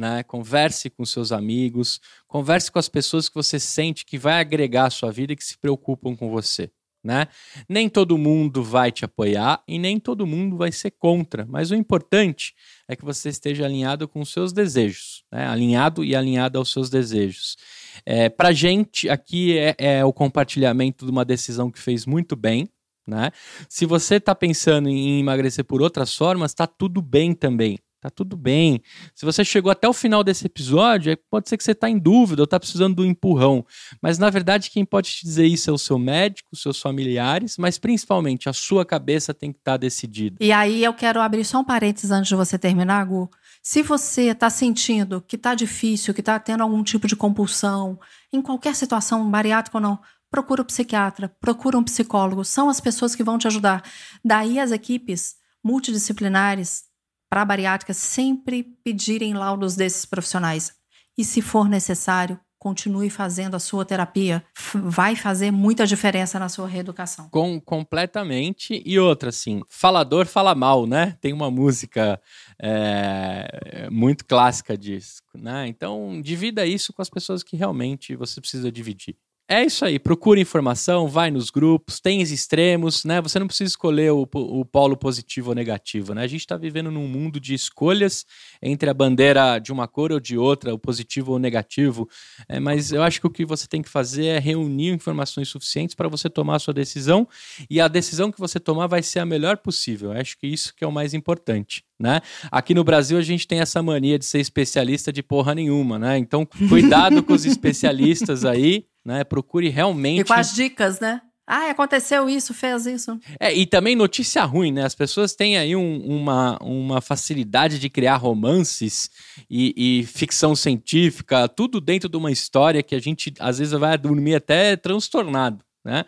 [0.00, 0.22] né?
[0.24, 4.90] Converse com seus amigos, converse com as pessoas que você sente que vai agregar à
[4.90, 6.70] sua vida e que se preocupam com você
[7.02, 7.28] né?
[7.68, 11.74] Nem todo mundo vai te apoiar e nem todo mundo vai ser contra, mas o
[11.74, 12.54] importante
[12.86, 15.46] é que você esteja alinhado com os seus desejos, né?
[15.46, 17.56] alinhado e alinhado aos seus desejos.
[18.04, 22.68] É, Para gente, aqui é, é, o compartilhamento de uma decisão que fez muito bem.
[23.06, 23.30] Né?
[23.68, 27.78] Se você está pensando em emagrecer por outras formas, está tudo bem também.
[28.00, 28.80] Tá tudo bem.
[29.14, 31.98] Se você chegou até o final desse episódio, é, pode ser que você está em
[31.98, 33.62] dúvida ou está precisando do empurrão.
[34.00, 37.78] Mas na verdade, quem pode te dizer isso é o seu médico, seus familiares, mas
[37.78, 40.38] principalmente a sua cabeça tem que estar tá decidida.
[40.40, 43.28] E aí eu quero abrir só um parênteses antes de você terminar, Gu.
[43.62, 48.00] Se você está sentindo que está difícil, que está tendo algum tipo de compulsão,
[48.32, 49.98] em qualquer situação, bariátrica ou não,
[50.30, 52.46] procura um psiquiatra, procura um psicólogo.
[52.46, 53.82] São as pessoas que vão te ajudar.
[54.24, 56.88] Daí as equipes multidisciplinares
[57.30, 60.74] para a bariátrica sempre pedirem laudos desses profissionais.
[61.16, 64.44] E se for necessário, continue fazendo a sua terapia.
[64.74, 67.28] Vai fazer muita diferença na sua reeducação.
[67.30, 68.82] Com, completamente.
[68.84, 71.16] E outra, assim, falador fala mal, né?
[71.20, 72.20] Tem uma música
[72.60, 75.66] é, muito clássica disso, né?
[75.68, 79.16] Então, divida isso com as pessoas que realmente você precisa dividir.
[79.52, 83.20] É isso aí, procura informação, vai nos grupos, tem os extremos, né?
[83.20, 86.22] Você não precisa escolher o, o polo positivo ou negativo, né?
[86.22, 88.24] A gente está vivendo num mundo de escolhas
[88.62, 92.08] entre a bandeira de uma cor ou de outra, o positivo ou o negativo.
[92.48, 95.94] É, mas eu acho que o que você tem que fazer é reunir informações suficientes
[95.94, 97.26] para você tomar a sua decisão
[97.68, 100.12] e a decisão que você tomar vai ser a melhor possível.
[100.12, 101.84] Eu acho que isso que é o mais importante.
[101.98, 102.22] Né?
[102.50, 106.16] Aqui no Brasil a gente tem essa mania de ser especialista de porra nenhuma, né?
[106.16, 109.22] Então cuidado com os especialistas aí, né?
[109.22, 110.22] Procure realmente.
[110.22, 111.20] E com as dicas, né?
[111.52, 113.18] Ah, aconteceu isso, fez isso.
[113.40, 114.84] É, e também notícia ruim, né?
[114.84, 119.10] As pessoas têm aí um, uma, uma facilidade de criar romances
[119.50, 123.98] e, e, ficção científica, tudo dentro de uma história que a gente às vezes vai
[123.98, 126.04] dormir até transtornado, né?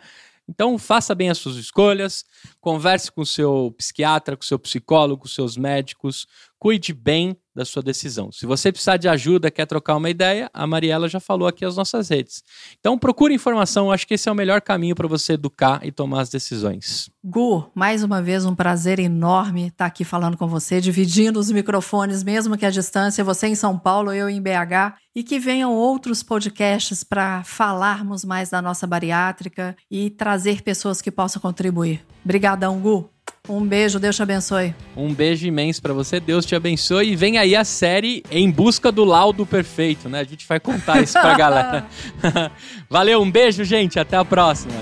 [0.47, 2.23] Então, faça bem as suas escolhas,
[2.61, 6.25] converse com o seu psiquiatra, com o seu psicólogo, com os seus médicos,
[6.63, 8.31] cuide bem da sua decisão.
[8.31, 11.75] Se você precisar de ajuda, quer trocar uma ideia, a Mariela já falou aqui as
[11.75, 12.41] nossas redes.
[12.79, 16.21] Então procure informação, acho que esse é o melhor caminho para você educar e tomar
[16.21, 17.09] as decisões.
[17.21, 22.23] Gu, mais uma vez um prazer enorme estar aqui falando com você, dividindo os microfones,
[22.23, 26.23] mesmo que à distância, você em São Paulo, eu em BH, e que venham outros
[26.23, 32.05] podcasts para falarmos mais da nossa bariátrica e trazer pessoas que possam contribuir.
[32.23, 33.09] Obrigadão, Gu.
[33.49, 34.73] Um beijo, Deus te abençoe.
[34.95, 37.11] Um beijo imenso para você, Deus te abençoe.
[37.11, 40.21] E vem aí a série Em Busca do Laudo Perfeito, né?
[40.21, 41.85] A gente vai contar isso pra galera.
[42.89, 43.99] Valeu, um beijo, gente.
[43.99, 44.73] Até a próxima.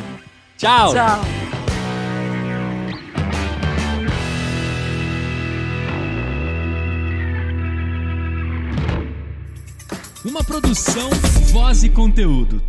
[0.59, 0.93] Tchau.
[0.93, 1.21] Tchau.
[10.23, 11.09] Uma produção,
[11.51, 12.61] voz e conteúdo.